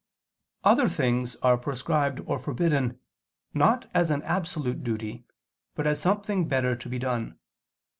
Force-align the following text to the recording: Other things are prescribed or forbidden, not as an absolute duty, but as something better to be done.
Other 0.63 0.89
things 0.89 1.35
are 1.43 1.59
prescribed 1.59 2.21
or 2.25 2.39
forbidden, 2.39 2.99
not 3.53 3.87
as 3.93 4.09
an 4.09 4.23
absolute 4.23 4.83
duty, 4.83 5.25
but 5.75 5.85
as 5.85 6.01
something 6.01 6.47
better 6.47 6.75
to 6.75 6.89
be 6.89 6.97
done. 6.97 7.37